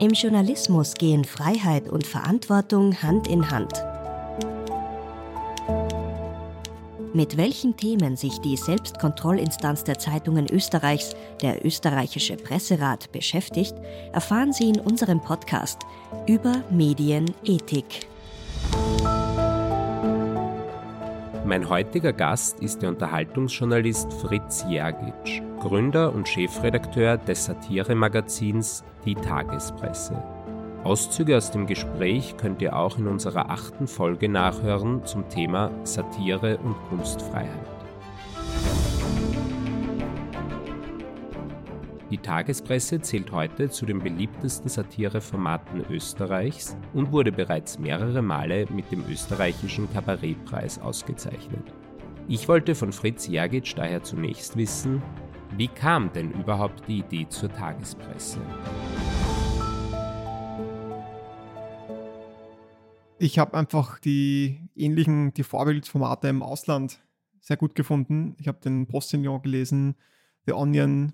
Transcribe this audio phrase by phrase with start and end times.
[0.00, 3.84] Im Journalismus gehen Freiheit und Verantwortung Hand in Hand.
[7.12, 13.74] Mit welchen Themen sich die Selbstkontrollinstanz der Zeitungen Österreichs, der österreichische Presserat, beschäftigt,
[14.14, 15.80] erfahren Sie in unserem Podcast
[16.26, 18.06] über Medienethik.
[21.44, 30.22] Mein heutiger Gast ist der Unterhaltungsjournalist Fritz Jergic, Gründer und Chefredakteur des Satiremagazins Die Tagespresse.
[30.84, 36.56] Auszüge aus dem Gespräch könnt ihr auch in unserer achten Folge nachhören zum Thema Satire
[36.64, 37.68] und Kunstfreiheit.
[42.10, 48.90] Die Tagespresse zählt heute zu den beliebtesten Satireformaten Österreichs und wurde bereits mehrere Male mit
[48.90, 51.62] dem österreichischen Kabarettpreis ausgezeichnet.
[52.28, 55.02] Ich wollte von Fritz Jergic daher zunächst wissen,
[55.56, 58.40] wie kam denn überhaupt die Idee zur Tagespresse?
[63.18, 67.00] Ich habe einfach die ähnlichen, die Vorbildformate im Ausland
[67.40, 68.34] sehr gut gefunden.
[68.38, 69.96] Ich habe den Postillon gelesen,
[70.46, 71.12] The Onion,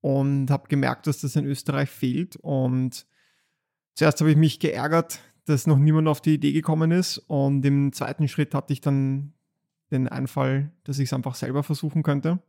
[0.00, 2.36] und habe gemerkt, dass das in Österreich fehlt.
[2.36, 3.06] Und
[3.94, 7.18] zuerst habe ich mich geärgert, dass noch niemand auf die Idee gekommen ist.
[7.18, 9.32] Und im zweiten Schritt hatte ich dann
[9.90, 12.40] den Einfall, dass ich es einfach selber versuchen könnte.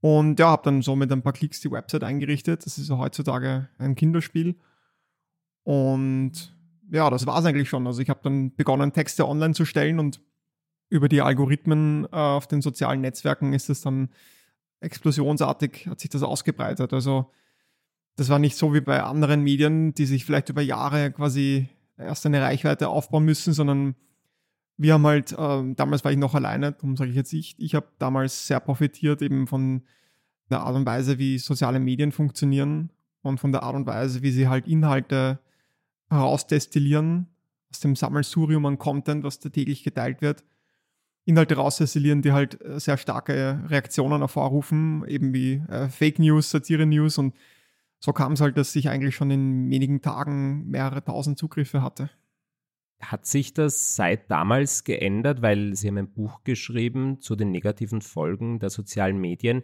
[0.00, 2.64] Und ja, habe dann so mit ein paar Klicks die Website eingerichtet.
[2.64, 4.56] Das ist ja heutzutage ein Kinderspiel.
[5.62, 6.56] Und
[6.90, 7.86] ja, das war es eigentlich schon.
[7.86, 10.20] Also ich habe dann begonnen, Texte online zu stellen und
[10.88, 14.08] über die Algorithmen äh, auf den sozialen Netzwerken ist es dann
[14.80, 16.92] explosionsartig hat sich das ausgebreitet.
[16.92, 17.30] Also
[18.16, 22.26] das war nicht so wie bei anderen Medien, die sich vielleicht über Jahre quasi erst
[22.26, 23.94] eine Reichweite aufbauen müssen, sondern
[24.80, 27.74] wir haben halt, äh, damals war ich noch alleine, darum sage ich jetzt ich, ich
[27.74, 29.82] habe damals sehr profitiert eben von
[30.48, 34.30] der Art und Weise, wie soziale Medien funktionieren und von der Art und Weise, wie
[34.30, 35.38] sie halt Inhalte
[36.08, 37.26] herausdestillieren
[37.70, 40.44] aus dem Sammelsurium an Content, was da täglich geteilt wird.
[41.26, 47.18] Inhalte raussesilieren, die halt äh, sehr starke Reaktionen hervorrufen, eben wie äh, Fake News, Satire-News
[47.18, 47.34] und
[47.98, 52.08] so kam es halt, dass ich eigentlich schon in wenigen Tagen mehrere tausend Zugriffe hatte.
[53.00, 58.02] Hat sich das seit damals geändert, weil Sie haben ein Buch geschrieben zu den negativen
[58.02, 59.62] Folgen der sozialen Medien.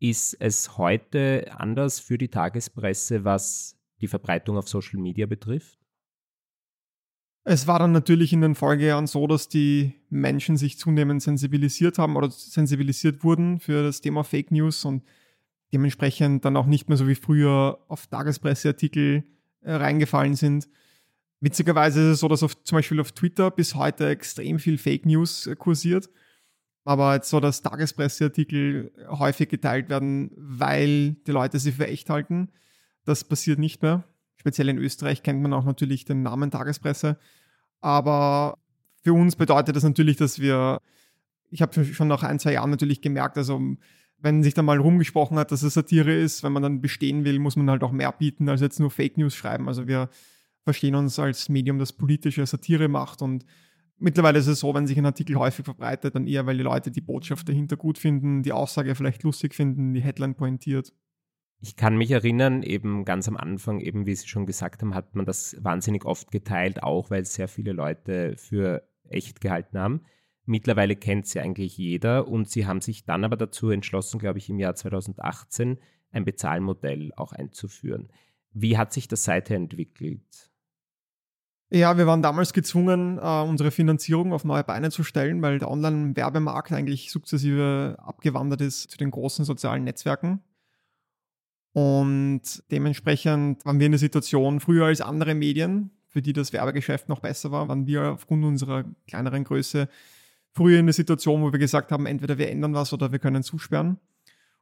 [0.00, 5.78] Ist es heute anders für die Tagespresse, was die Verbreitung auf Social Media betrifft?
[7.50, 12.16] Es war dann natürlich in den Folgejahren so, dass die Menschen sich zunehmend sensibilisiert haben
[12.16, 15.02] oder sensibilisiert wurden für das Thema Fake News und
[15.72, 19.24] dementsprechend dann auch nicht mehr so wie früher auf Tagespresseartikel
[19.62, 20.68] äh, reingefallen sind.
[21.40, 25.06] Witzigerweise ist es so, dass auf, zum Beispiel auf Twitter bis heute extrem viel Fake
[25.06, 26.10] News äh, kursiert,
[26.84, 32.48] aber jetzt so, dass Tagespresseartikel häufig geteilt werden, weil die Leute sie für echt halten,
[33.04, 34.04] das passiert nicht mehr.
[34.36, 37.18] Speziell in Österreich kennt man auch natürlich den Namen Tagespresse.
[37.80, 38.58] Aber
[39.02, 40.80] für uns bedeutet das natürlich, dass wir,
[41.50, 43.60] ich habe schon nach ein, zwei Jahren natürlich gemerkt, also
[44.20, 47.38] wenn sich da mal rumgesprochen hat, dass es Satire ist, wenn man dann bestehen will,
[47.38, 49.68] muss man halt auch mehr bieten, als jetzt nur Fake News schreiben.
[49.68, 50.08] Also wir
[50.68, 53.46] verstehen uns als Medium, das politische Satire macht und
[53.98, 56.90] mittlerweile ist es so, wenn sich ein Artikel häufig verbreitet, dann eher, weil die Leute
[56.90, 60.92] die Botschaft dahinter gut finden, die Aussage vielleicht lustig finden, die Headline pointiert.
[61.60, 65.14] Ich kann mich erinnern, eben ganz am Anfang, eben wie Sie schon gesagt haben, hat
[65.14, 70.02] man das wahnsinnig oft geteilt, auch weil sehr viele Leute für echt gehalten haben.
[70.44, 74.50] Mittlerweile kennt sie eigentlich jeder und sie haben sich dann aber dazu entschlossen, glaube ich,
[74.50, 75.78] im Jahr 2018
[76.10, 78.08] ein Bezahlmodell auch einzuführen.
[78.52, 80.47] Wie hat sich das seither entwickelt?
[81.70, 85.70] Ja, wir waren damals gezwungen, äh, unsere Finanzierung auf neue Beine zu stellen, weil der
[85.70, 90.40] Online-Werbemarkt eigentlich sukzessive abgewandert ist zu den großen sozialen Netzwerken.
[91.72, 92.40] Und
[92.70, 97.20] dementsprechend waren wir in der Situation früher als andere Medien, für die das Werbegeschäft noch
[97.20, 99.88] besser war, waren wir aufgrund unserer kleineren Größe
[100.52, 103.42] früher in der Situation, wo wir gesagt haben, entweder wir ändern was oder wir können
[103.42, 103.98] zusperren.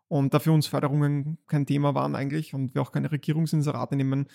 [0.08, 4.26] Und da für uns Förderungen kein Thema waren eigentlich und wir auch keine Regierungsinserate nehmen,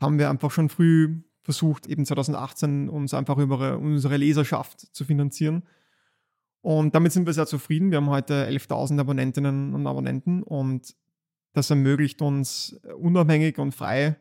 [0.00, 5.62] haben wir einfach schon früh versucht, eben 2018 uns einfach über unsere Leserschaft zu finanzieren.
[6.60, 7.92] Und damit sind wir sehr zufrieden.
[7.92, 10.96] Wir haben heute 11.000 Abonnentinnen und Abonnenten und
[11.52, 14.16] das ermöglicht uns unabhängig und frei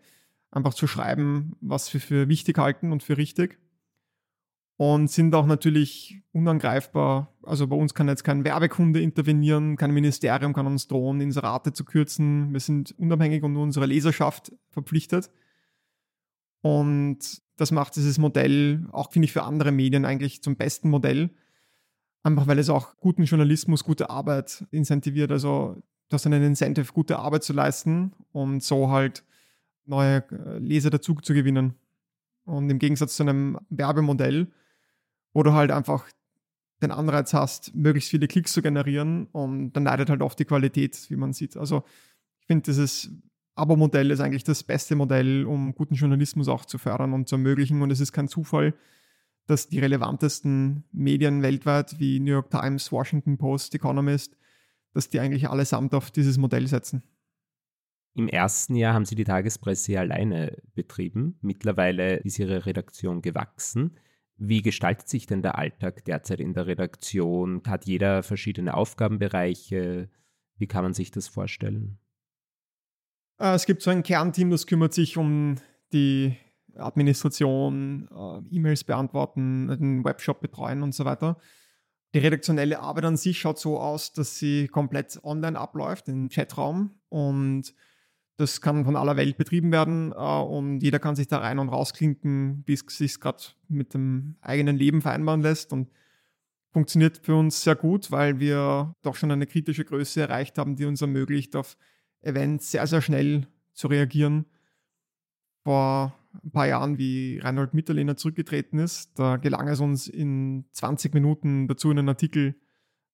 [0.52, 3.60] einfach zu schreiben, was wir für wichtig halten und für richtig.
[4.78, 7.34] Und sind auch natürlich unangreifbar.
[7.42, 11.86] Also bei uns kann jetzt kein Werbekunde intervenieren, kein Ministerium kann uns drohen, Inserate zu
[11.86, 12.54] kürzen.
[12.54, 15.32] Wir sind unabhängig und nur unserer Leserschaft verpflichtet.
[16.66, 21.30] Und das macht dieses Modell auch, finde ich, für andere Medien eigentlich zum besten Modell.
[22.24, 25.32] Einfach weil es auch guten Journalismus, gute Arbeit incentiviert.
[25.32, 25.76] Also
[26.10, 29.24] du hast einen Incentive, gute Arbeit zu leisten und so halt
[29.86, 31.76] neue äh, Leser dazu zu gewinnen.
[32.46, 34.52] Und im Gegensatz zu einem Werbemodell,
[35.34, 36.08] wo du halt einfach
[36.82, 41.12] den Anreiz hast, möglichst viele Klicks zu generieren und dann leidet halt oft die Qualität,
[41.12, 41.58] wie man sieht.
[41.58, 41.84] Also
[42.40, 43.12] ich finde, dieses
[43.56, 47.82] Abo-Modell ist eigentlich das beste Modell, um guten Journalismus auch zu fördern und zu ermöglichen.
[47.82, 48.74] Und es ist kein Zufall,
[49.48, 54.36] dass die relevantesten Medien weltweit wie New York Times, Washington Post, Economist,
[54.94, 57.04] dass die eigentlich allesamt auf dieses Modell setzen.
[58.14, 61.38] Im ersten Jahr haben Sie die Tagespresse alleine betrieben.
[61.42, 63.98] Mittlerweile ist Ihre Redaktion gewachsen.
[64.38, 67.62] Wie gestaltet sich denn der Alltag derzeit in der Redaktion?
[67.68, 70.10] Hat jeder verschiedene Aufgabenbereiche?
[70.58, 72.00] Wie kann man sich das vorstellen?
[73.40, 75.56] Äh, es gibt so ein Kernteam, das kümmert sich um
[75.94, 76.36] die
[76.76, 81.38] Administration, äh, E-Mails beantworten, den Webshop betreuen und so weiter.
[82.14, 86.92] Die redaktionelle Arbeit an sich schaut so aus, dass sie komplett online abläuft, im Chatraum.
[87.10, 87.74] Und
[88.38, 91.70] das kann von aller Welt betrieben werden äh, und jeder kann sich da rein und
[91.70, 95.72] rausklinken, wie es sich gerade mit dem eigenen Leben vereinbaren lässt.
[95.72, 95.90] Und
[96.72, 100.84] funktioniert für uns sehr gut, weil wir doch schon eine kritische Größe erreicht haben, die
[100.84, 101.78] uns ermöglicht, auf
[102.26, 104.46] Events sehr, sehr schnell zu reagieren.
[105.64, 111.14] Vor ein paar Jahren, wie Reinhold Mitterlehner zurückgetreten ist, da gelang es uns in 20
[111.14, 112.56] Minuten dazu, einen Artikel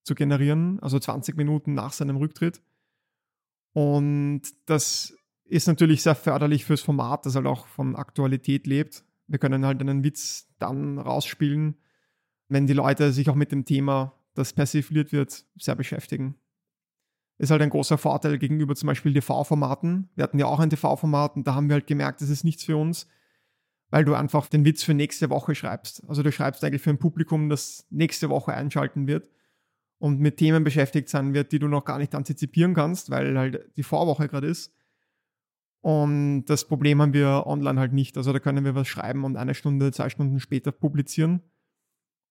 [0.03, 2.61] zu generieren, also 20 Minuten nach seinem Rücktritt.
[3.73, 5.15] Und das
[5.45, 9.05] ist natürlich sehr förderlich fürs Format, das halt auch von Aktualität lebt.
[9.27, 11.77] Wir können halt einen Witz dann rausspielen,
[12.49, 16.40] wenn die Leute sich auch mit dem Thema, das persifliert wird, sehr beschäftigen
[17.41, 20.09] ist halt ein großer Vorteil gegenüber zum Beispiel TV-Formaten.
[20.13, 22.63] Wir hatten ja auch ein TV-Format und da haben wir halt gemerkt, das ist nichts
[22.63, 23.07] für uns,
[23.89, 26.07] weil du einfach den Witz für nächste Woche schreibst.
[26.07, 29.27] Also du schreibst eigentlich für ein Publikum, das nächste Woche einschalten wird
[29.97, 33.75] und mit Themen beschäftigt sein wird, die du noch gar nicht antizipieren kannst, weil halt
[33.75, 34.71] die Vorwoche gerade ist.
[35.81, 38.17] Und das Problem haben wir online halt nicht.
[38.17, 41.41] Also da können wir was schreiben und eine Stunde, zwei Stunden später publizieren.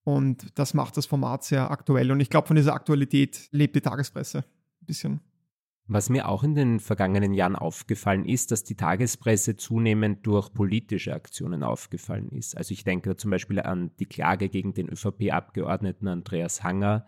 [0.05, 2.13] Und das macht das Format sehr aktuell.
[2.13, 4.45] Und ich glaube, von dieser Aktualität lebt die Tagespresse
[4.85, 5.21] bisschen.
[5.87, 11.13] Was mir auch in den vergangenen Jahren aufgefallen ist, dass die Tagespresse zunehmend durch politische
[11.13, 12.55] Aktionen aufgefallen ist.
[12.55, 17.05] Also ich denke zum Beispiel an die Klage gegen den ÖVP-Abgeordneten Andreas Hanger,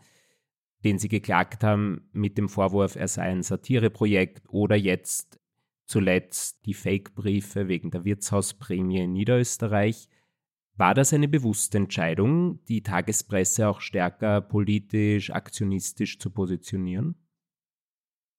[0.83, 5.39] den sie geklagt haben mit dem Vorwurf, er sei ein Satireprojekt oder jetzt
[5.85, 10.09] zuletzt die Fake-Briefe wegen der Wirtshausprämie in Niederösterreich.
[10.75, 17.15] War das eine bewusste Entscheidung, die Tagespresse auch stärker politisch, aktionistisch zu positionieren?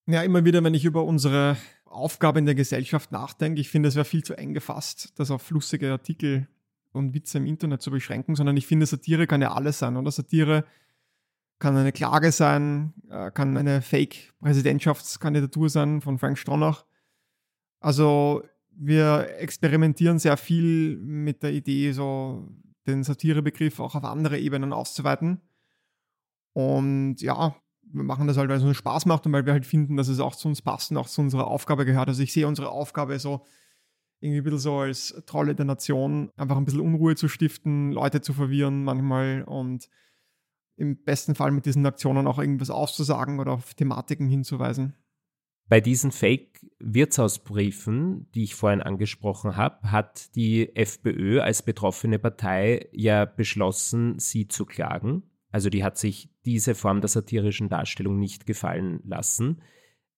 [0.07, 1.57] Ja, immer wieder, wenn ich über unsere
[1.87, 5.41] Aufgabe in der Gesellschaft nachdenke, ich finde, es wäre viel zu eng gefasst, das auf
[5.41, 6.47] flussige Artikel
[6.93, 10.11] und Witze im Internet zu beschränken, sondern ich finde, Satire kann ja alles sein, oder?
[10.11, 10.65] Satire
[11.59, 16.85] kann eine Klage sein, äh, kann eine Fake-Präsidentschaftskandidatur sein von Frank Stronach.
[17.81, 22.49] Also wir experimentieren sehr viel mit der Idee, so
[22.87, 25.41] den Satirebegriff auch auf andere Ebenen auszuweiten.
[26.53, 27.57] Und ja,
[27.95, 30.09] wir machen das halt, weil es uns Spaß macht und weil wir halt finden, dass
[30.09, 32.09] es auch zu uns passt und auch zu unserer Aufgabe gehört.
[32.09, 33.45] Also ich sehe unsere Aufgabe so
[34.21, 38.21] irgendwie ein bisschen so als Trolle der Nation, einfach ein bisschen Unruhe zu stiften, Leute
[38.21, 39.89] zu verwirren manchmal und
[40.77, 44.95] im besten Fall mit diesen Aktionen auch irgendwas auszusagen oder auf Thematiken hinzuweisen.
[45.69, 53.25] Bei diesen Fake-Wirtshausbriefen, die ich vorhin angesprochen habe, hat die FPÖ als betroffene Partei ja
[53.25, 55.23] beschlossen, sie zu klagen.
[55.55, 59.63] Also die hat sich diese Form der satirischen Darstellung nicht gefallen lassen.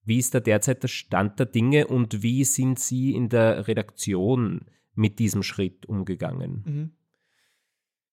[0.02, 4.62] Wie ist da derzeit der Stand der Dinge und wie sind Sie in der Redaktion
[4.94, 6.62] mit diesem Schritt umgegangen?
[6.64, 6.90] Mhm.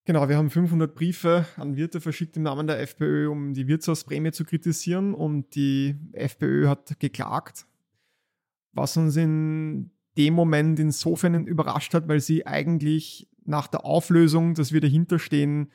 [0.03, 4.33] Genau, wir haben 500 Briefe an Wirte verschickt im Namen der FPÖ, um die Wirtshausprämie
[4.33, 7.65] zu kritisieren und die FPÖ hat geklagt,
[8.73, 14.73] was uns in dem Moment insofern überrascht hat, weil sie eigentlich nach der Auflösung, dass
[14.73, 15.71] wir dahinter stehen,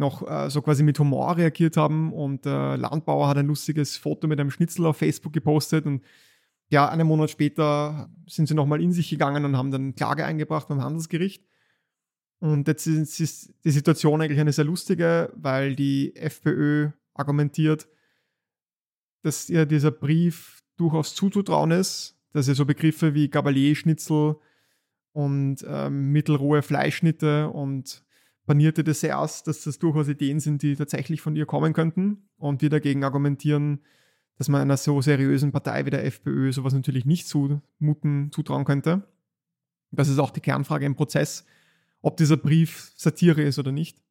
[0.00, 4.26] noch äh, so quasi mit Humor reagiert haben und der Landbauer hat ein lustiges Foto
[4.26, 6.02] mit einem Schnitzel auf Facebook gepostet und
[6.70, 10.68] ja, einen Monat später sind sie nochmal in sich gegangen und haben dann Klage eingebracht
[10.68, 11.44] beim Handelsgericht.
[12.38, 17.88] Und jetzt ist die Situation eigentlich eine sehr lustige, weil die FPÖ argumentiert,
[19.22, 24.36] dass ihr dieser Brief durchaus zuzutrauen ist, dass ihr so Begriffe wie Gabalier-Schnitzel
[25.12, 28.04] und ähm, mittelrohe Fleischschnitte und
[28.50, 32.28] panierte Desserts, dass das durchaus Ideen sind, die tatsächlich von ihr kommen könnten.
[32.36, 33.78] Und wir dagegen argumentieren,
[34.38, 39.06] dass man einer so seriösen Partei wie der FPÖ sowas natürlich nicht zumuten, zutrauen könnte.
[39.92, 41.46] Das ist auch die Kernfrage im Prozess,
[42.02, 44.02] ob dieser Brief Satire ist oder nicht.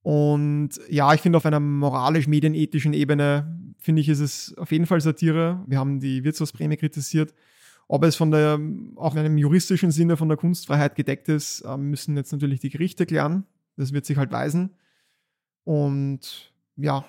[0.00, 5.02] Und ja, ich finde auf einer moralisch-medienethischen Ebene, finde ich, ist es auf jeden Fall
[5.02, 5.62] Satire.
[5.66, 7.34] Wir haben die Wirtshausprämie kritisiert
[7.92, 8.60] Ob es von der,
[8.94, 12.70] auch in einem juristischen Sinne von der Kunstfreiheit gedeckt ist, äh, müssen jetzt natürlich die
[12.70, 13.46] Gerichte klären.
[13.76, 14.76] Das wird sich halt weisen.
[15.64, 17.04] Und ja,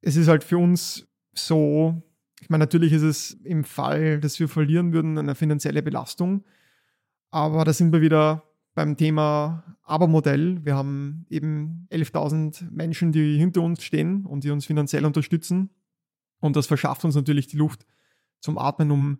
[0.00, 2.02] es ist halt für uns so,
[2.40, 6.42] ich meine, natürlich ist es im Fall, dass wir verlieren würden, eine finanzielle Belastung.
[7.30, 10.64] Aber da sind wir wieder beim Thema Aber-Modell.
[10.64, 15.68] Wir haben eben 11.000 Menschen, die hinter uns stehen und die uns finanziell unterstützen.
[16.40, 17.84] Und das verschafft uns natürlich die Luft
[18.40, 19.18] zum Atmen, um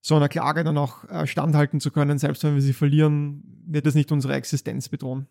[0.00, 2.18] so einer Klage dann auch äh, standhalten zu können.
[2.18, 5.26] Selbst wenn wir sie verlieren, wird es nicht unsere Existenz bedrohen.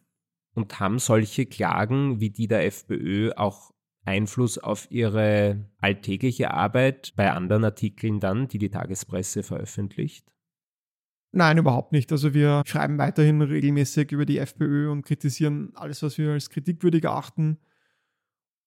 [0.54, 3.72] Und haben solche Klagen wie die der FPÖ auch
[4.06, 10.32] Einfluss auf Ihre alltägliche Arbeit bei anderen Artikeln dann, die die Tagespresse veröffentlicht?
[11.34, 12.12] Nein, überhaupt nicht.
[12.12, 17.04] Also wir schreiben weiterhin regelmäßig über die FPÖ und kritisieren alles, was wir als kritikwürdig
[17.04, 17.60] erachten.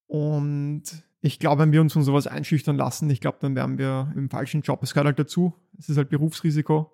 [0.07, 0.83] Und
[1.23, 4.31] ich glaube, wenn wir uns von sowas einschüchtern lassen, ich glaube, dann wären wir im
[4.31, 4.83] falschen Job.
[4.83, 5.55] Es gehört halt dazu.
[5.79, 6.93] Es ist halt Berufsrisiko.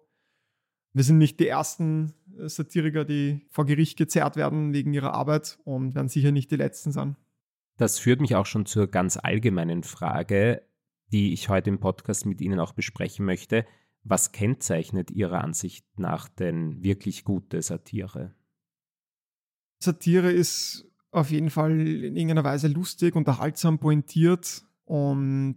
[0.93, 5.95] Wir sind nicht die ersten Satiriker, die vor Gericht gezerrt werden wegen ihrer Arbeit und
[5.95, 7.17] werden sicher nicht die letzten sein.
[7.77, 10.63] Das führt mich auch schon zur ganz allgemeinen Frage,
[11.13, 13.67] die ich heute im Podcast mit Ihnen auch besprechen möchte.
[14.03, 18.35] Was kennzeichnet Ihrer Ansicht nach denn wirklich gute Satire?
[19.79, 25.57] Satire ist auf jeden Fall in irgendeiner Weise lustig, unterhaltsam, pointiert und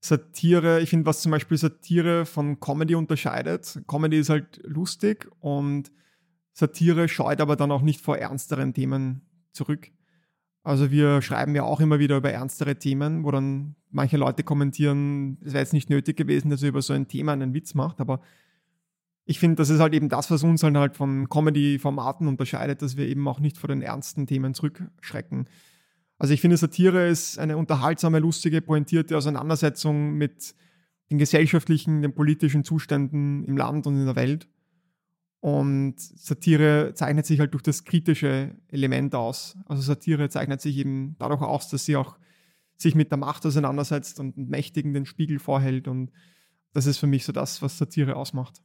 [0.00, 3.82] Satire, ich finde, was zum Beispiel Satire von Comedy unterscheidet.
[3.86, 5.90] Comedy ist halt lustig und
[6.52, 9.90] Satire scheut aber dann auch nicht vor ernsteren Themen zurück.
[10.62, 15.38] Also wir schreiben ja auch immer wieder über ernstere Themen, wo dann manche Leute kommentieren,
[15.42, 18.00] es wäre jetzt nicht nötig gewesen, dass er über so ein Thema einen Witz macht,
[18.00, 18.20] aber
[19.26, 22.96] ich finde, das ist halt eben das, was uns halt, halt von Comedy-Formaten unterscheidet, dass
[22.96, 25.48] wir eben auch nicht vor den ernsten Themen zurückschrecken.
[26.18, 30.54] Also ich finde, Satire ist eine unterhaltsame, lustige, pointierte Auseinandersetzung mit
[31.10, 34.48] den gesellschaftlichen, den politischen Zuständen im Land und in der Welt.
[35.40, 39.58] Und Satire zeichnet sich halt durch das kritische Element aus.
[39.66, 42.16] Also Satire zeichnet sich eben dadurch aus, dass sie auch
[42.76, 45.88] sich mit der Macht auseinandersetzt und Mächtigen den Spiegel vorhält.
[45.88, 46.10] Und
[46.72, 48.62] das ist für mich so das, was Satire ausmacht.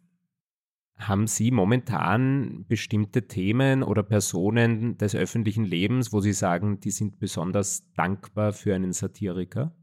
[0.99, 7.19] Haben Sie momentan bestimmte Themen oder Personen des öffentlichen Lebens, wo Sie sagen, die sind
[7.19, 9.73] besonders dankbar für einen Satiriker?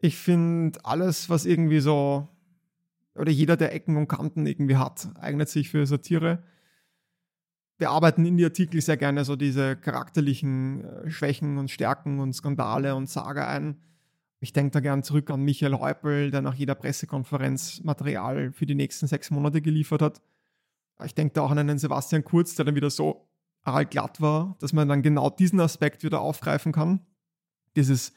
[0.00, 2.28] Ich finde, alles, was irgendwie so,
[3.14, 6.42] oder jeder, der Ecken und Kanten irgendwie hat, eignet sich für Satire.
[7.76, 12.32] Wir arbeiten in die Artikel sehr gerne so diese charakterlichen äh, Schwächen und Stärken und
[12.32, 13.76] Skandale und Saga ein
[14.42, 18.74] ich denke da gern zurück an Michael Häupl, der nach jeder Pressekonferenz Material für die
[18.74, 20.20] nächsten sechs Monate geliefert hat.
[21.04, 23.28] Ich denke da auch an einen Sebastian Kurz, der dann wieder so
[23.90, 27.06] glatt war, dass man dann genau diesen Aspekt wieder aufgreifen kann.
[27.76, 28.14] Dieses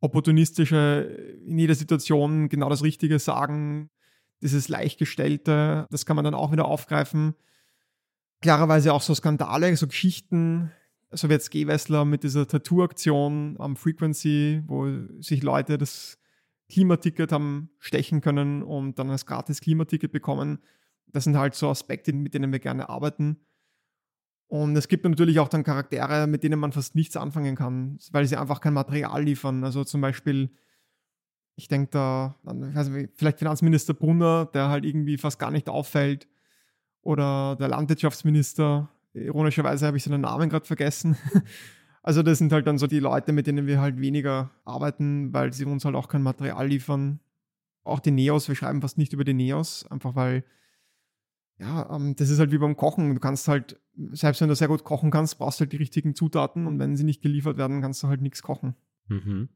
[0.00, 3.88] opportunistische, in jeder Situation genau das Richtige sagen,
[4.40, 7.36] dieses Leichtgestellte, das kann man dann auch wieder aufgreifen.
[8.40, 10.72] Klarerweise auch so Skandale, so Geschichten,
[11.12, 14.86] so wie jetzt Gewessler mit dieser Tattoo-Aktion am Frequency, wo
[15.20, 16.18] sich Leute das
[16.70, 20.58] Klimaticket haben stechen können und dann als gratis Klimaticket bekommen.
[21.06, 23.38] Das sind halt so Aspekte, mit denen wir gerne arbeiten.
[24.46, 28.26] Und es gibt natürlich auch dann Charaktere, mit denen man fast nichts anfangen kann, weil
[28.26, 29.64] sie einfach kein Material liefern.
[29.64, 30.50] Also zum Beispiel,
[31.56, 36.28] ich denke da an also vielleicht Finanzminister Brunner, der halt irgendwie fast gar nicht auffällt.
[37.00, 41.16] Oder der Landwirtschaftsminister, Ironischerweise habe ich seinen Namen gerade vergessen.
[42.04, 45.52] Also das sind halt dann so die Leute, mit denen wir halt weniger arbeiten, weil
[45.52, 47.20] sie uns halt auch kein Material liefern.
[47.84, 50.44] Auch die Neos, wir schreiben fast nicht über die Neos, einfach weil,
[51.60, 53.14] ja, ähm, das ist halt wie beim Kochen.
[53.14, 56.16] Du kannst halt, selbst wenn du sehr gut kochen kannst, brauchst du halt die richtigen
[56.16, 58.74] Zutaten und wenn sie nicht geliefert werden, kannst du halt nichts kochen.
[59.06, 59.48] Mhm.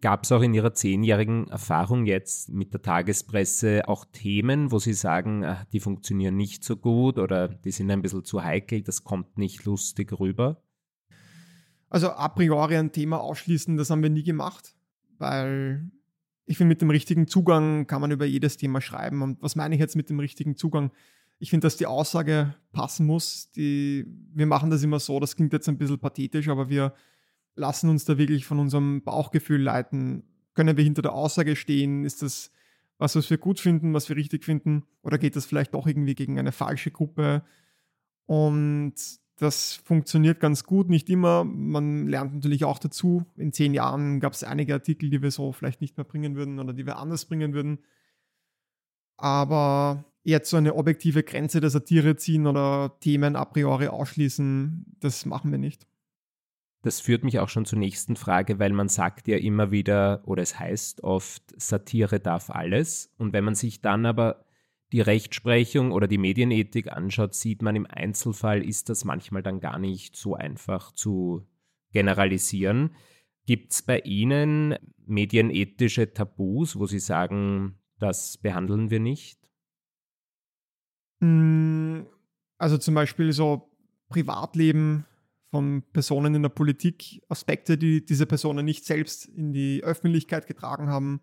[0.00, 4.92] Gab es auch in Ihrer zehnjährigen Erfahrung jetzt mit der Tagespresse auch Themen, wo Sie
[4.92, 9.02] sagen, ach, die funktionieren nicht so gut oder die sind ein bisschen zu heikel, das
[9.02, 10.62] kommt nicht lustig rüber?
[11.88, 14.74] Also a priori ein Thema ausschließen, das haben wir nie gemacht,
[15.16, 15.90] weil
[16.48, 19.22] ich finde, mit dem richtigen Zugang kann man über jedes Thema schreiben.
[19.22, 20.90] Und was meine ich jetzt mit dem richtigen Zugang?
[21.38, 23.50] Ich finde, dass die Aussage passen muss.
[23.52, 26.94] Die, wir machen das immer so, das klingt jetzt ein bisschen pathetisch, aber wir
[27.58, 30.24] lassen uns da wirklich von unserem Bauchgefühl leiten.
[30.54, 32.04] Können wir hinter der Aussage stehen?
[32.04, 32.52] Ist das
[32.98, 34.82] was, was wir gut finden, was wir richtig finden?
[35.02, 37.44] Oder geht das vielleicht doch irgendwie gegen eine falsche Gruppe?
[38.26, 38.94] Und
[39.36, 41.44] das funktioniert ganz gut, nicht immer.
[41.44, 43.24] Man lernt natürlich auch dazu.
[43.36, 46.58] In zehn Jahren gab es einige Artikel, die wir so vielleicht nicht mehr bringen würden
[46.58, 47.78] oder die wir anders bringen würden.
[49.16, 55.24] Aber jetzt so eine objektive Grenze der Satire ziehen oder Themen a priori ausschließen, das
[55.24, 55.87] machen wir nicht.
[56.82, 60.42] Das führt mich auch schon zur nächsten Frage, weil man sagt ja immer wieder, oder
[60.42, 63.12] es heißt oft, Satire darf alles.
[63.18, 64.44] Und wenn man sich dann aber
[64.92, 69.78] die Rechtsprechung oder die Medienethik anschaut, sieht man im Einzelfall ist das manchmal dann gar
[69.78, 71.46] nicht so einfach zu
[71.92, 72.94] generalisieren.
[73.44, 79.38] Gibt es bei Ihnen medienethische Tabus, wo Sie sagen, das behandeln wir nicht?
[81.20, 82.06] Hm,
[82.58, 83.70] also zum Beispiel so
[84.08, 85.06] Privatleben
[85.50, 90.88] von Personen in der Politik, Aspekte, die diese Personen nicht selbst in die Öffentlichkeit getragen
[90.88, 91.20] haben.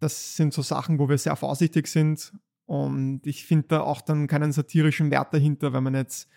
[0.00, 2.32] Das sind so Sachen, wo wir sehr vorsichtig sind.
[2.64, 6.28] Und ich finde da auch dann keinen satirischen Wert dahinter, wenn man jetzt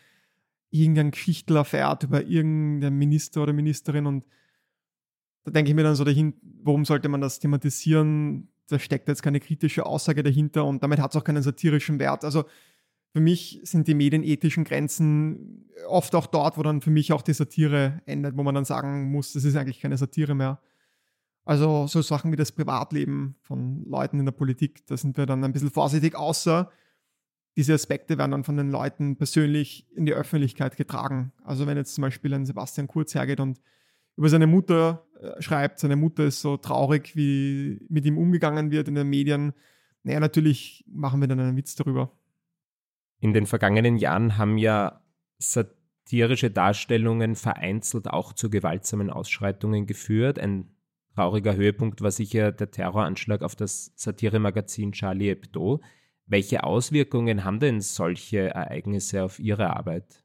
[0.71, 4.25] irgendeinen Geschichtel erfährt über irgendeinen Minister oder Ministerin und
[5.43, 8.49] da denke ich mir dann so dahin, warum sollte man das thematisieren?
[8.67, 12.23] Da steckt jetzt keine kritische Aussage dahinter und damit hat es auch keinen satirischen Wert.
[12.23, 12.45] Also
[13.11, 17.33] für mich sind die medienethischen Grenzen oft auch dort, wo dann für mich auch die
[17.33, 20.61] Satire endet, wo man dann sagen muss, das ist eigentlich keine Satire mehr.
[21.43, 25.43] Also so Sachen wie das Privatleben von Leuten in der Politik, da sind wir dann
[25.43, 26.71] ein bisschen vorsichtig, außer
[27.57, 31.33] diese Aspekte werden dann von den Leuten persönlich in die Öffentlichkeit getragen.
[31.43, 33.59] Also wenn jetzt zum Beispiel ein Sebastian Kurz hergeht und
[34.15, 38.87] über seine Mutter äh, schreibt, seine Mutter ist so traurig, wie mit ihm umgegangen wird
[38.87, 39.53] in den Medien,
[40.03, 42.11] naja, natürlich machen wir dann einen Witz darüber.
[43.19, 45.01] In den vergangenen Jahren haben ja
[45.37, 50.39] satirische Darstellungen vereinzelt auch zu gewaltsamen Ausschreitungen geführt.
[50.39, 50.69] Ein
[51.15, 55.81] trauriger Höhepunkt war sicher der Terroranschlag auf das Satiremagazin Charlie Hebdo.
[56.25, 60.23] Welche Auswirkungen haben denn solche Ereignisse auf Ihre Arbeit?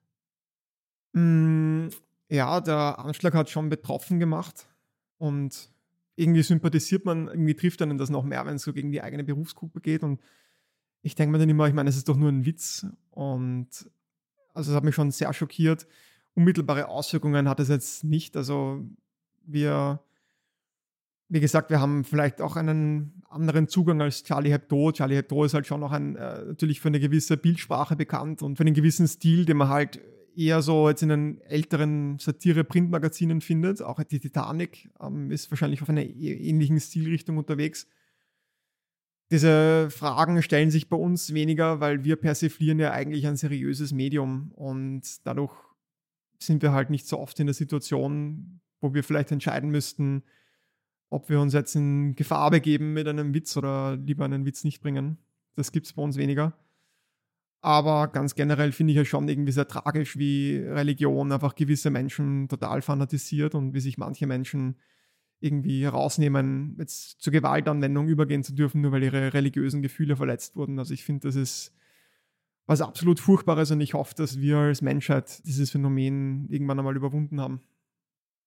[1.14, 1.88] Mm,
[2.28, 4.68] ja, der Anschlag hat schon betroffen gemacht
[5.18, 5.70] und
[6.16, 9.24] irgendwie sympathisiert man, irgendwie trifft einen das noch mehr, wenn es so gegen die eigene
[9.24, 10.20] Berufsgruppe geht und
[11.04, 13.68] ich denke mir dann immer, ich meine, es ist doch nur ein Witz und
[14.54, 15.87] also es hat mich schon sehr schockiert.
[16.34, 18.38] Unmittelbare Auswirkungen hat es jetzt nicht.
[18.38, 18.82] Also
[19.44, 20.00] wir,
[21.28, 24.92] wie gesagt, wir haben vielleicht auch einen anderen Zugang als Charlie Hebdo.
[24.92, 28.57] Charlie Hebdo ist halt schon noch ein, äh, natürlich für eine gewisse Bildsprache bekannt und
[28.57, 30.00] für einen gewissen Stil, den man halt
[30.35, 33.83] eher so jetzt in den älteren Satire-Printmagazinen findet.
[33.83, 37.87] Auch die Titanic ähm, ist wahrscheinlich auf einer e-, ähnlichen Stilrichtung unterwegs
[39.35, 44.53] diese Fragen stellen sich bei uns weniger, weil wir persiflieren ja eigentlich ein seriöses Medium
[44.53, 45.53] und dadurch
[46.38, 50.23] sind wir halt nicht so oft in der Situation, wo wir vielleicht entscheiden müssten,
[51.11, 54.81] ob wir uns jetzt in Gefahr begeben mit einem Witz oder lieber einen Witz nicht
[54.81, 55.18] bringen.
[55.57, 56.57] Das gibt es bei uns weniger.
[57.61, 62.47] Aber ganz generell finde ich ja schon irgendwie sehr tragisch, wie Religion einfach gewisse Menschen
[62.49, 64.77] total fanatisiert und wie sich manche Menschen
[65.44, 70.78] irgendwie herausnehmen, jetzt zur Gewaltanwendung übergehen zu dürfen, nur weil ihre religiösen Gefühle verletzt wurden.
[70.78, 71.72] Also ich finde, das ist
[72.66, 77.40] was absolut Furchtbares und ich hoffe, dass wir als Menschheit dieses Phänomen irgendwann einmal überwunden
[77.40, 77.61] haben.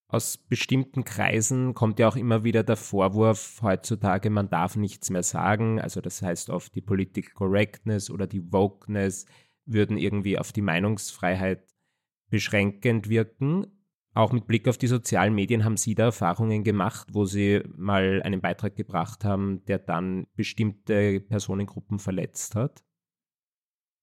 [0.07, 5.23] Aus bestimmten Kreisen kommt ja auch immer wieder der Vorwurf heutzutage, man darf nichts mehr
[5.23, 5.79] sagen.
[5.79, 9.25] Also das heißt oft die Political Correctness oder die Wokeness
[9.65, 11.75] würden irgendwie auf die Meinungsfreiheit
[12.29, 13.67] beschränkend wirken.
[14.17, 18.19] Auch mit Blick auf die sozialen Medien haben Sie da Erfahrungen gemacht, wo Sie mal
[18.23, 22.84] einen Beitrag gebracht haben, der dann bestimmte Personengruppen verletzt hat?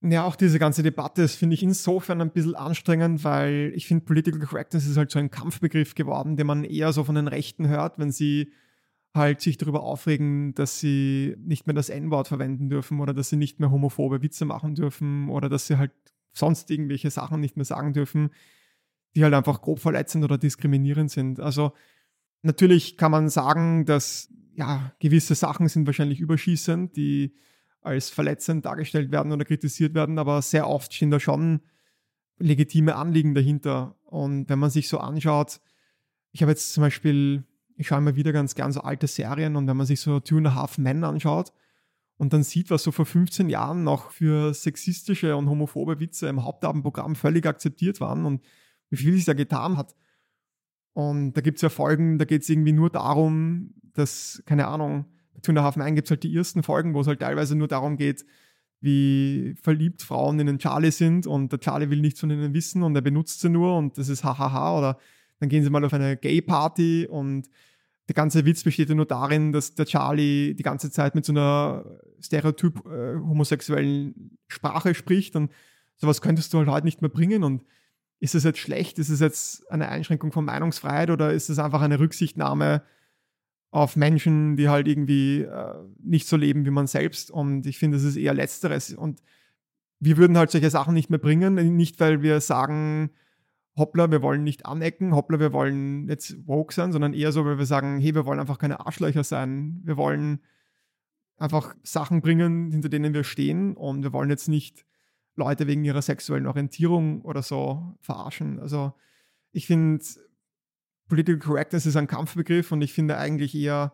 [0.02, 4.04] Ja, auch diese ganze Debatte, das finde ich insofern ein bisschen anstrengend, weil ich finde,
[4.04, 7.66] Political Correctness ist halt so ein Kampfbegriff geworden, den man eher so von den Rechten
[7.66, 8.52] hört, wenn sie
[9.14, 13.36] halt sich darüber aufregen, dass sie nicht mehr das N-Wort verwenden dürfen oder dass sie
[13.36, 15.90] nicht mehr homophobe Witze machen dürfen oder dass sie halt
[16.32, 18.30] sonst irgendwelche Sachen nicht mehr sagen dürfen
[19.14, 21.40] die halt einfach grob verletzend oder diskriminierend sind.
[21.40, 21.72] Also
[22.42, 27.34] natürlich kann man sagen, dass ja, gewisse Sachen sind wahrscheinlich überschießend, die
[27.80, 31.60] als verletzend dargestellt werden oder kritisiert werden, aber sehr oft stehen da schon
[32.38, 33.96] legitime Anliegen dahinter.
[34.04, 35.60] Und wenn man sich so anschaut,
[36.32, 37.44] ich habe jetzt zum Beispiel,
[37.76, 40.38] ich schaue immer wieder ganz gern so alte Serien und wenn man sich so Two
[40.38, 41.52] and a Half Men anschaut
[42.16, 46.42] und dann sieht, was so vor 15 Jahren noch für sexistische und homophobe Witze im
[46.42, 48.42] Hauptabendprogramm völlig akzeptiert waren und
[48.94, 49.94] wie viel sich da getan hat.
[50.92, 55.06] Und da gibt es ja Folgen, da geht es irgendwie nur darum, dass, keine Ahnung,
[55.34, 57.68] bei Two Half Man gibt es halt die ersten Folgen, wo es halt teilweise nur
[57.68, 58.24] darum geht,
[58.80, 62.82] wie verliebt Frauen in den Charlie sind und der Charlie will nichts von ihnen wissen
[62.82, 64.98] und er benutzt sie nur und das ist hahaha oder
[65.40, 67.48] dann gehen sie mal auf eine Gay-Party und
[68.08, 71.32] der ganze Witz besteht ja nur darin, dass der Charlie die ganze Zeit mit so
[71.32, 71.84] einer
[72.20, 75.50] stereotyp äh, homosexuellen Sprache spricht und
[75.96, 77.64] sowas könntest du halt heute nicht mehr bringen und
[78.24, 78.98] ist es jetzt schlecht?
[78.98, 82.82] Ist es jetzt eine Einschränkung von Meinungsfreiheit oder ist es einfach eine Rücksichtnahme
[83.70, 87.30] auf Menschen, die halt irgendwie äh, nicht so leben wie man selbst?
[87.30, 88.94] Und ich finde, es ist eher Letzteres.
[88.94, 89.20] Und
[90.00, 93.10] wir würden halt solche Sachen nicht mehr bringen, nicht weil wir sagen,
[93.76, 97.58] hoppla, wir wollen nicht anecken, hoppla, wir wollen jetzt woke sein, sondern eher so, weil
[97.58, 99.82] wir sagen, hey, wir wollen einfach keine Arschlöcher sein.
[99.84, 100.40] Wir wollen
[101.36, 104.86] einfach Sachen bringen, hinter denen wir stehen und wir wollen jetzt nicht
[105.36, 108.60] Leute wegen ihrer sexuellen Orientierung oder so verarschen.
[108.60, 108.92] Also
[109.52, 110.04] ich finde,
[111.08, 113.92] Political Correctness ist ein Kampfbegriff und ich finde eigentlich eher,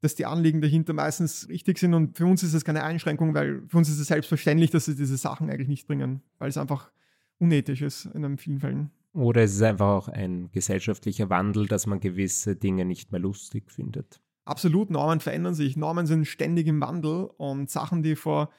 [0.00, 3.62] dass die Anliegen dahinter meistens richtig sind und für uns ist es keine Einschränkung, weil
[3.68, 6.90] für uns ist es selbstverständlich, dass sie diese Sachen eigentlich nicht bringen, weil es einfach
[7.38, 8.90] unethisch ist in vielen Fällen.
[9.12, 13.70] Oder es ist einfach auch ein gesellschaftlicher Wandel, dass man gewisse Dinge nicht mehr lustig
[13.70, 14.20] findet.
[14.44, 15.76] Absolut, Normen verändern sich.
[15.76, 18.50] Normen sind ständig im Wandel und Sachen, die vor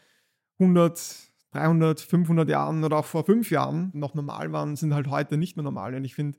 [0.60, 5.38] 100, 300, 500 Jahren oder auch vor fünf Jahren noch normal waren, sind halt heute
[5.38, 5.96] nicht mehr normal.
[5.96, 6.38] Und ich finde,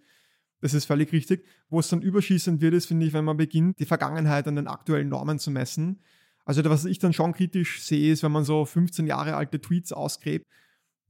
[0.61, 1.45] das ist völlig richtig.
[1.69, 4.69] Wo es dann überschießend wird, ist, finde ich, wenn man beginnt, die Vergangenheit an den
[4.69, 6.01] aktuellen Normen zu messen.
[6.45, 9.93] Also was ich dann schon kritisch sehe, ist, wenn man so 15 Jahre alte Tweets
[9.93, 10.47] ausgräbt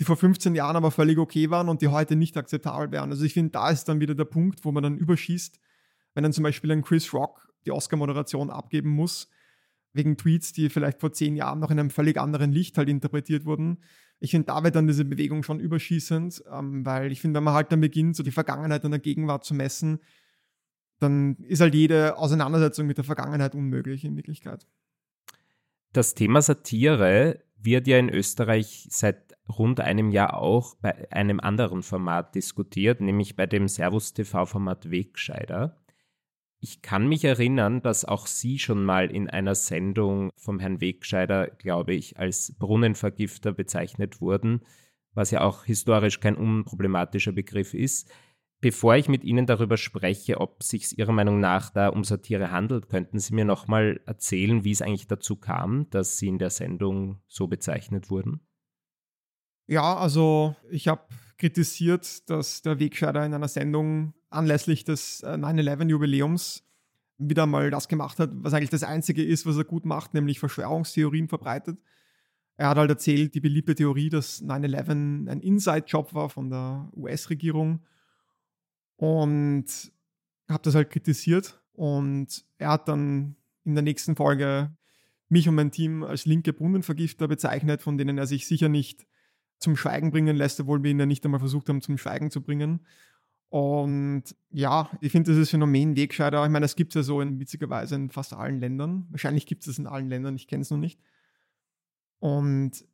[0.03, 3.11] die vor 15 Jahren aber völlig okay waren und die heute nicht akzeptabel wären.
[3.11, 5.61] Also ich finde, da ist dann wieder der Punkt, wo man dann überschießt,
[6.15, 9.29] wenn dann zum Beispiel ein Chris Rock die Oscar-Moderation abgeben muss,
[9.93, 13.45] wegen Tweets, die vielleicht vor zehn Jahren noch in einem völlig anderen Licht halt interpretiert
[13.45, 13.79] wurden.
[14.21, 17.55] Ich finde, da wird dann diese Bewegung schon überschießend, ähm, weil ich finde, wenn man
[17.55, 19.99] halt dann beginnt, so die Vergangenheit an der Gegenwart zu messen,
[20.99, 24.67] dann ist halt jede Auseinandersetzung mit der Vergangenheit unmöglich in Wirklichkeit.
[25.93, 31.83] Das Thema Satire wird ja in Österreich seit rund einem Jahr auch bei einem anderen
[31.83, 35.82] Format diskutiert, nämlich bei dem Servus TV-Format Wegscheider.
[36.65, 41.49] Ich kann mich erinnern, dass auch Sie schon mal in einer Sendung vom Herrn Wegscheider,
[41.49, 44.61] glaube ich, als Brunnenvergifter bezeichnet wurden,
[45.13, 48.13] was ja auch historisch kein unproblematischer Begriff ist.
[48.61, 52.89] Bevor ich mit Ihnen darüber spreche, ob sich Ihrer Meinung nach da um Satire handelt,
[52.89, 57.21] könnten Sie mir nochmal erzählen, wie es eigentlich dazu kam, dass Sie in der Sendung
[57.27, 58.47] so bezeichnet wurden?
[59.67, 61.03] Ja, also ich habe
[61.43, 68.21] kritisiert, dass der Wegscheider in einer Sendung anlässlich des 9-11-Jubiläums äh, wieder mal das gemacht
[68.21, 71.81] hat, was eigentlich das Einzige ist, was er gut macht, nämlich Verschwörungstheorien verbreitet.
[72.57, 77.81] Er hat halt erzählt, die beliebte Theorie, dass 9-11 ein Inside-Job war von der US-Regierung
[78.95, 79.67] und
[80.49, 81.61] habe das halt kritisiert.
[81.73, 84.77] Und er hat dann in der nächsten Folge
[85.29, 89.07] mich und mein Team als linke Brunnenvergifter bezeichnet, von denen er sich sicher nicht
[89.63, 92.43] zum Schweigen bringen lässt, obwohl wir ihn ja nicht einmal versucht haben, zum Schweigen zu
[92.43, 92.81] bringen.
[93.49, 97.39] Und ja, ich finde dieses Phänomen Wegscheider, ich meine, das gibt es ja so in
[97.39, 99.07] witziger Weise in fast allen Ländern.
[99.11, 100.99] Wahrscheinlich gibt es es in allen Ländern, ich kenne es noch nicht.
[102.19, 102.85] Und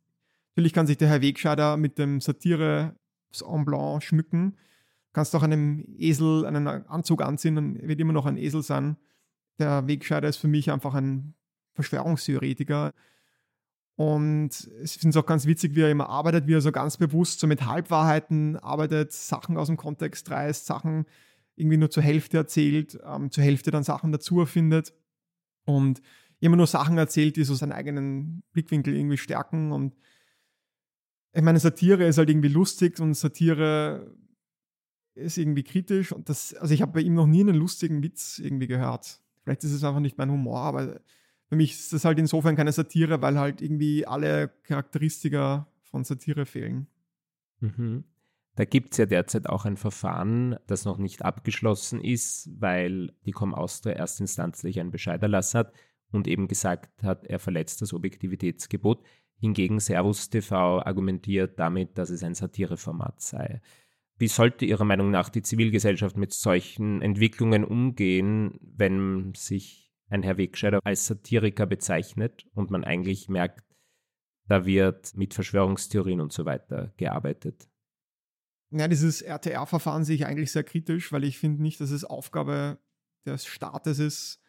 [0.51, 2.97] natürlich kann sich der Herr Wegscheider mit dem Satire
[3.47, 4.57] en blanc schmücken
[5.19, 8.97] kannst auch einem Esel einen Anzug anziehen, dann wird immer noch ein Esel sein.
[9.59, 11.35] Der Wegscheider ist für mich einfach ein
[11.75, 12.93] Verschwörungstheoretiker.
[13.99, 16.97] Und ich finde es auch ganz witzig, wie er immer arbeitet, wie er so ganz
[16.97, 21.05] bewusst so mit Halbwahrheiten arbeitet, Sachen aus dem Kontext reißt, Sachen
[21.57, 24.95] irgendwie nur zur Hälfte erzählt, ähm, zur Hälfte dann Sachen dazu erfindet
[25.65, 26.01] und
[26.39, 29.73] immer nur Sachen erzählt, die so seinen eigenen Blickwinkel irgendwie stärken.
[29.73, 29.97] Und
[31.33, 34.15] ich meine, Satire ist halt irgendwie lustig und Satire
[35.17, 38.39] ist irgendwie kritisch und das, also ich habe bei ihm noch nie einen lustigen Witz
[38.39, 39.21] irgendwie gehört.
[39.43, 41.01] Vielleicht ist es einfach nicht mein Humor, aber
[41.49, 46.45] für mich ist das halt insofern keine Satire, weil halt irgendwie alle Charakteristika von Satire
[46.45, 46.87] fehlen.
[47.61, 48.05] Mhm.
[48.55, 53.31] Da gibt es ja derzeit auch ein Verfahren, das noch nicht abgeschlossen ist, weil die
[53.31, 55.73] Com Austria erstinstanzlich einen Bescheid erlassen hat
[56.11, 59.05] und eben gesagt hat, er verletzt das Objektivitätsgebot.
[59.41, 63.63] Hingegen Servus TV argumentiert damit, dass es ein Satireformat sei.
[64.19, 70.39] Wie sollte Ihrer Meinung nach die Zivilgesellschaft mit solchen Entwicklungen umgehen, wenn sich ein Herr
[70.39, 73.65] Wegscheider als Satiriker bezeichnet und man eigentlich merkt,
[74.47, 77.69] da wird mit Verschwörungstheorien und so weiter gearbeitet?
[78.71, 82.79] Ja, dieses RTR-Verfahren sehe ich eigentlich sehr kritisch, weil ich finde nicht, dass es Aufgabe
[83.25, 84.43] des Staates ist,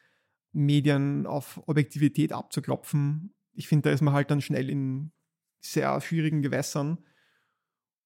[0.52, 3.34] Medien auf Objektivität abzuklopfen.
[3.54, 5.12] Ich finde, da ist man halt dann schnell in
[5.62, 7.06] sehr schwierigen Gewässern.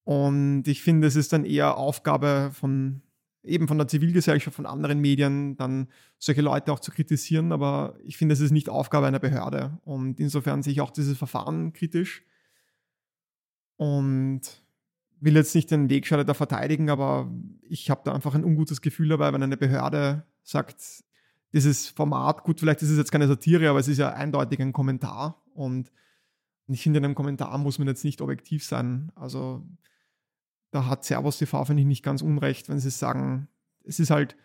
[0.04, 3.02] Und ich finde, es ist dann eher Aufgabe von
[3.44, 7.52] eben von der Zivilgesellschaft, von anderen Medien, dann solche Leute auch zu kritisieren.
[7.52, 9.78] Aber ich finde, es ist nicht Aufgabe einer Behörde.
[9.84, 12.24] Und insofern sehe ich auch dieses Verfahren kritisch.
[13.76, 14.40] Und
[15.20, 19.08] will jetzt nicht den Wegscheider da verteidigen, aber ich habe da einfach ein ungutes Gefühl
[19.08, 21.04] dabei, wenn eine Behörde sagt,
[21.52, 24.72] dieses Format, gut, vielleicht ist es jetzt keine Satire, aber es ist ja eindeutig ein
[24.72, 25.42] Kommentar.
[25.54, 25.92] Und
[26.66, 29.12] ich finde, in einem Kommentar muss man jetzt nicht objektiv sein.
[29.14, 29.66] Also
[30.74, 33.48] da hat Servus TV, finde ich, nicht ganz unrecht, wenn sie sagen,
[33.84, 34.36] es ist halt,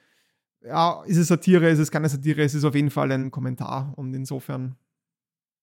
[0.61, 3.93] ja, ist es Satire, ist es keine Satire, es ist auf jeden Fall ein Kommentar
[3.97, 4.75] und insofern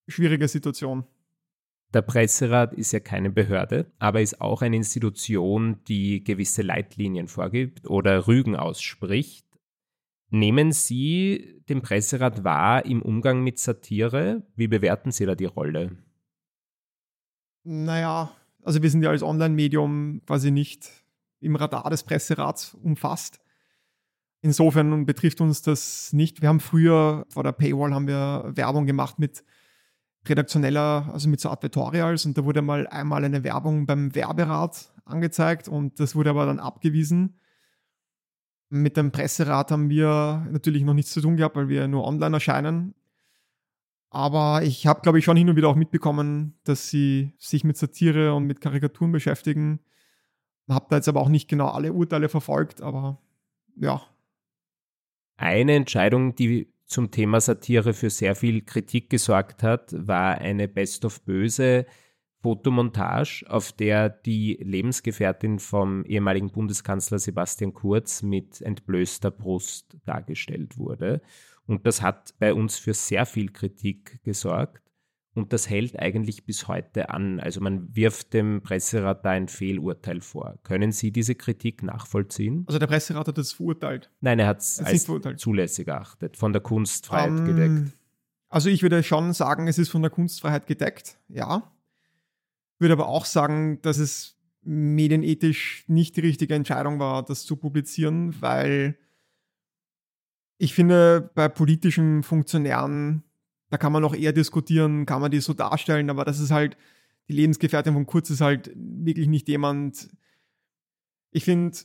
[0.08, 1.04] schwierige Situation.
[1.94, 7.88] Der Presserat ist ja keine Behörde, aber ist auch eine Institution, die gewisse Leitlinien vorgibt
[7.88, 9.46] oder Rügen ausspricht.
[10.30, 14.42] Nehmen Sie den Presserat wahr im Umgang mit Satire?
[14.56, 15.96] Wie bewerten Sie da die Rolle?
[17.62, 18.34] Naja,
[18.66, 20.90] also wir sind ja als Online-Medium quasi nicht
[21.40, 23.38] im Radar des Presserats umfasst.
[24.42, 26.42] Insofern betrifft uns das nicht.
[26.42, 29.44] Wir haben früher vor der Paywall haben wir Werbung gemacht mit
[30.28, 35.68] redaktioneller, also mit so Advertorials und da wurde mal einmal eine Werbung beim Werberat angezeigt
[35.68, 37.38] und das wurde aber dann abgewiesen.
[38.68, 42.34] Mit dem Presserat haben wir natürlich noch nichts zu tun gehabt, weil wir nur online
[42.34, 42.94] erscheinen.
[44.16, 47.76] Aber ich habe, glaube ich, schon hin und wieder auch mitbekommen, dass sie sich mit
[47.76, 49.80] Satire und mit Karikaturen beschäftigen.
[50.70, 53.20] Habe da jetzt aber auch nicht genau alle Urteile verfolgt, aber
[53.78, 54.00] ja.
[55.36, 61.04] Eine Entscheidung, die zum Thema Satire für sehr viel Kritik gesorgt hat, war eine Best
[61.04, 61.84] of Böse
[62.46, 71.22] Fotomontage, auf der die Lebensgefährtin vom ehemaligen Bundeskanzler Sebastian Kurz mit entblößter Brust dargestellt wurde.
[71.66, 74.80] Und das hat bei uns für sehr viel Kritik gesorgt.
[75.34, 77.40] Und das hält eigentlich bis heute an.
[77.40, 80.56] Also man wirft dem Presserat da ein Fehlurteil vor.
[80.62, 82.62] Können Sie diese Kritik nachvollziehen?
[82.68, 84.12] Also der Presserat hat das verurteilt?
[84.20, 85.04] Nein, er hat es als
[85.38, 87.96] zulässig erachtet, von der Kunstfreiheit um, ähm, gedeckt.
[88.48, 91.72] Also ich würde schon sagen, es ist von der Kunstfreiheit gedeckt, ja.
[92.78, 98.34] Würde aber auch sagen, dass es medienethisch nicht die richtige Entscheidung war, das zu publizieren,
[98.40, 98.98] weil
[100.58, 103.22] ich finde, bei politischen Funktionären
[103.70, 106.76] da kann man noch eher diskutieren, kann man die so darstellen, aber das ist halt,
[107.28, 110.08] die Lebensgefährtin von Kurz ist halt wirklich nicht jemand.
[111.32, 111.76] Ich finde,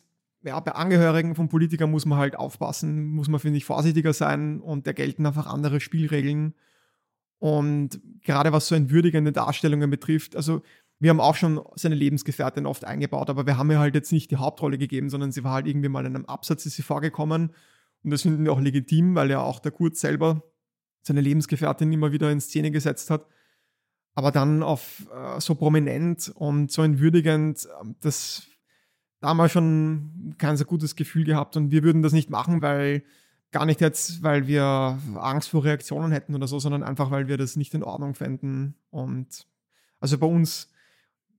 [0.43, 4.59] ja, bei Angehörigen von Politikern muss man halt aufpassen, muss man, finde ich, vorsichtiger sein
[4.61, 6.53] und da gelten einfach andere Spielregeln.
[7.41, 10.61] Und gerade was so entwürdigende Darstellungen betrifft, also
[10.99, 14.29] wir haben auch schon seine Lebensgefährtin oft eingebaut, aber wir haben ihr halt jetzt nicht
[14.29, 17.49] die Hauptrolle gegeben, sondern sie war halt irgendwie mal in einem Absatz ist sie vorgekommen.
[18.03, 20.43] Und das finden wir auch legitim, weil ja auch der Kurz selber
[21.01, 23.25] seine Lebensgefährtin immer wieder in Szene gesetzt hat.
[24.13, 28.43] Aber dann auf äh, so prominent und so entwürdigend, ähm, das
[29.19, 32.61] da haben wir schon kein so gutes Gefühl gehabt und wir würden das nicht machen,
[32.61, 33.03] weil
[33.51, 37.37] gar nicht jetzt, weil wir Angst vor Reaktionen hätten oder so, sondern einfach, weil wir
[37.37, 38.75] das nicht in Ordnung fänden.
[38.89, 39.47] Und
[39.99, 40.71] also bei uns,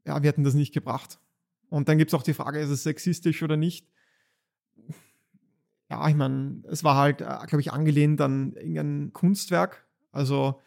[0.07, 1.19] ja, wir hätten das nicht gebracht.
[1.69, 3.87] Und dann gibt es auch die Frage, ist es sexistisch oder nicht?
[5.93, 9.87] ja, ich meine, es war halt, äh, glaube ich, angelehnt an irgendein Kunstwerk.
[10.11, 10.59] Also,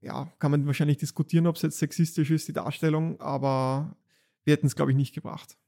[0.00, 3.96] ja, kann man wahrscheinlich diskutieren, ob es jetzt sexistisch ist, die Darstellung, aber
[4.44, 5.58] wir hätten es, glaube ich, nicht gebracht.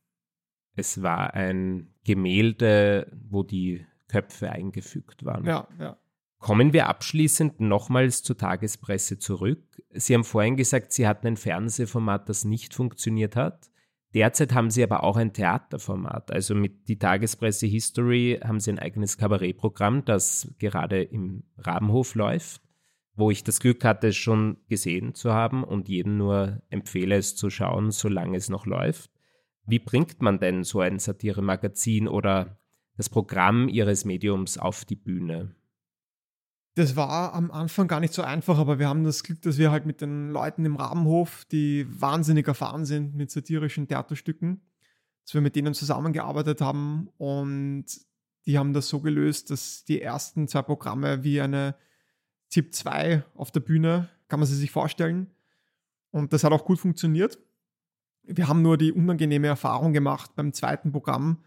[0.77, 5.46] Es war ein Gemälde, wo die Köpfe eingefügt waren.
[5.46, 5.96] Ja, ja.
[6.38, 9.83] Kommen wir abschließend nochmals zur Tagespresse zurück.
[9.90, 13.70] Sie haben vorhin gesagt, Sie hatten ein Fernsehformat, das nicht funktioniert hat.
[14.14, 16.31] Derzeit haben sie aber auch ein Theaterformat.
[16.31, 22.61] Also mit die Tagespresse History haben sie ein eigenes Kabarettprogramm, das gerade im Rabenhof läuft,
[23.14, 27.37] wo ich das Glück hatte, es schon gesehen zu haben und jedem nur empfehle, es
[27.37, 29.11] zu schauen, solange es noch läuft.
[29.64, 32.59] Wie bringt man denn so ein Satiremagazin oder
[32.97, 35.55] das Programm ihres Mediums auf die Bühne?
[36.75, 39.71] Das war am Anfang gar nicht so einfach, aber wir haben das Glück, dass wir
[39.71, 44.63] halt mit den Leuten im Rabenhof, die wahnsinnig erfahren sind mit satirischen Theaterstücken,
[45.25, 47.85] dass wir mit denen zusammengearbeitet haben und
[48.47, 51.77] die haben das so gelöst, dass die ersten zwei Programme wie eine
[52.49, 55.31] ZIP 2 auf der Bühne, kann man sie sich vorstellen.
[56.11, 57.39] Und das hat auch gut funktioniert.
[58.25, 61.45] Wir haben nur die unangenehme Erfahrung gemacht beim zweiten Programm.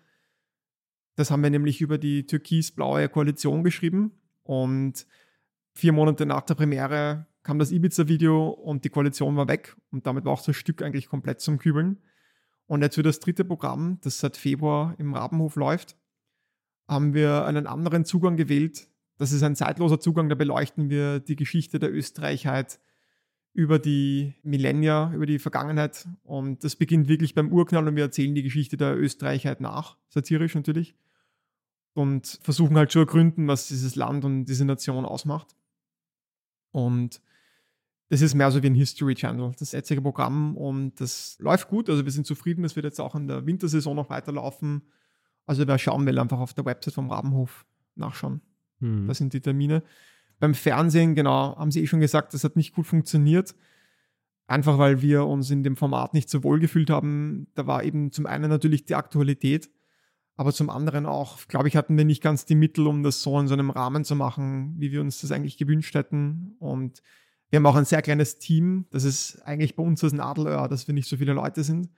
[1.15, 4.12] Das haben wir nämlich über die türkis-blaue Koalition geschrieben
[4.43, 5.06] und
[5.73, 10.25] vier Monate nach der Premiere kam das Ibiza-Video und die Koalition war weg und damit
[10.25, 11.99] war auch das Stück eigentlich komplett zum Kübeln.
[12.65, 15.95] Und jetzt für das dritte Programm, das seit Februar im Rabenhof läuft,
[16.88, 18.88] haben wir einen anderen Zugang gewählt.
[19.17, 22.80] Das ist ein zeitloser Zugang, da beleuchten wir die Geschichte der Österreichheit
[23.54, 26.08] über die Millennia, über die Vergangenheit.
[26.23, 30.56] Und das beginnt wirklich beim Urknall und wir erzählen die Geschichte der Österreichheit nach, satirisch
[30.56, 30.95] natürlich
[31.96, 35.56] und versuchen halt zu ergründen, was dieses Land und diese Nation ausmacht.
[36.72, 37.22] Und
[38.10, 41.90] das ist mehr so wie ein History Channel, das jetzige Programm und das läuft gut.
[41.90, 44.84] Also wir sind zufrieden, das wird jetzt auch in der Wintersaison noch weiterlaufen.
[45.46, 48.42] Also wer schauen will, einfach auf der Website vom Rabenhof nachschauen.
[48.82, 49.08] Hm.
[49.08, 49.82] Das sind die Termine.
[50.40, 53.56] Beim Fernsehen, genau, haben Sie eh schon gesagt, das hat nicht gut funktioniert.
[54.48, 57.48] Einfach weil wir uns in dem Format nicht so wohl gefühlt haben.
[57.56, 59.70] Da war eben zum einen natürlich die Aktualität
[60.38, 63.39] aber zum anderen auch, glaube ich, hatten wir nicht ganz die Mittel, um das so
[63.39, 66.56] in so einem Rahmen zu machen, wie wir uns das eigentlich gewünscht hätten.
[66.60, 67.02] Und
[67.50, 68.86] Wir haben auch ein sehr kleines Team.
[68.91, 71.89] Das ist eigentlich bei uns das Nadelöhr, dass wir nicht so viele Leute sind.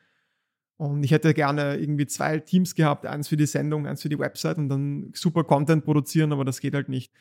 [0.78, 4.20] Und ich hätte gerne irgendwie zwei Teams gehabt, eins für die Sendung, eins für die
[4.20, 7.12] Website und dann super Content produzieren, aber das geht halt nicht.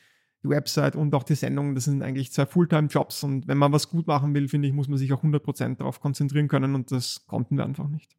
[0.43, 3.89] Die Website und auch die Sendung, das sind eigentlich zwei Fulltime-Jobs und wenn man was
[3.89, 7.25] gut machen will, finde ich, muss man sich auch 100% darauf konzentrieren können und das
[7.25, 8.15] konnten wir einfach nicht.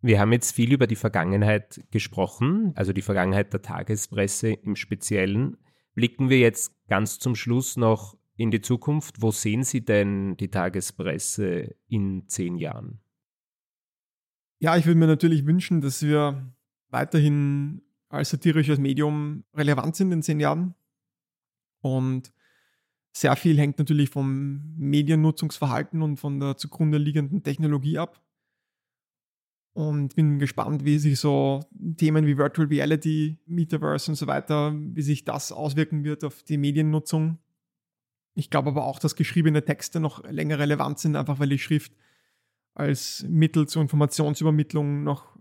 [0.00, 5.56] Wir haben jetzt viel über die Vergangenheit gesprochen, also die Vergangenheit der Tagespresse im Speziellen.
[5.94, 9.20] Blicken wir jetzt ganz zum Schluss noch in die Zukunft.
[9.20, 13.00] Wo sehen Sie denn die Tagespresse in zehn Jahren?
[14.60, 16.52] Ja, ich würde mir natürlich wünschen, dass wir
[16.90, 20.74] weiterhin als satirisches Medium relevant sind in zehn Jahren.
[21.80, 22.32] Und
[23.12, 28.22] sehr viel hängt natürlich vom Mediennutzungsverhalten und von der zugrunde liegenden Technologie ab.
[29.78, 31.60] Und bin gespannt, wie sich so
[31.98, 36.58] Themen wie Virtual Reality, Metaverse und so weiter, wie sich das auswirken wird auf die
[36.58, 37.38] Mediennutzung.
[38.34, 41.92] Ich glaube aber auch, dass geschriebene Texte noch länger relevant sind, einfach weil die Schrift
[42.74, 45.38] als Mittel zur Informationsübermittlung noch,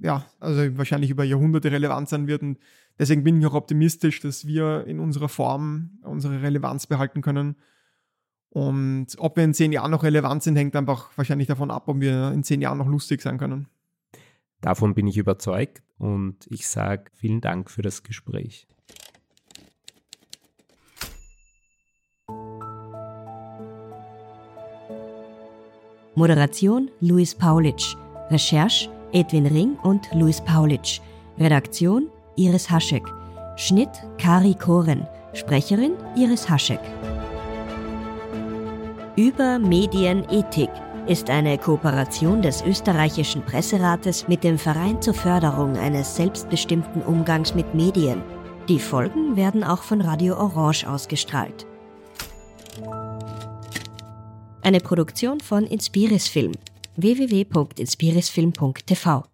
[0.00, 2.40] ja, also wahrscheinlich über Jahrhunderte relevant sein wird.
[2.40, 2.58] Und
[2.98, 7.56] deswegen bin ich auch optimistisch, dass wir in unserer Form unsere Relevanz behalten können.
[8.56, 12.00] Und ob wir in zehn Jahren noch relevant sind, hängt einfach wahrscheinlich davon ab, ob
[12.00, 13.68] wir in zehn Jahren noch lustig sein können.
[14.62, 18.66] Davon bin ich überzeugt und ich sage vielen Dank für das Gespräch.
[26.14, 27.94] Moderation Luis Paulitsch.
[28.30, 31.00] Recherche Edwin Ring und Luis Paulitsch.
[31.36, 33.04] Redaktion Iris Haschek.
[33.56, 35.06] Schnitt Kari Koren.
[35.34, 36.80] Sprecherin Iris Haschek.
[39.16, 40.70] Über Medienethik
[41.06, 47.74] ist eine Kooperation des österreichischen Presserates mit dem Verein zur Förderung eines selbstbestimmten Umgangs mit
[47.74, 48.20] Medien.
[48.68, 51.64] Die Folgen werden auch von Radio Orange ausgestrahlt.
[54.60, 56.52] Eine Produktion von Inspiris Film
[56.96, 59.24] www.inspirisfilm.tv